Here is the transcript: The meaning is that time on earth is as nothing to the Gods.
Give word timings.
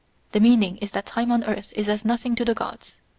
The 0.31 0.39
meaning 0.39 0.77
is 0.77 0.93
that 0.93 1.05
time 1.05 1.31
on 1.31 1.43
earth 1.43 1.73
is 1.75 1.87
as 1.87 2.03
nothing 2.03 2.35
to 2.37 2.43
the 2.43 2.55
Gods. 2.55 2.99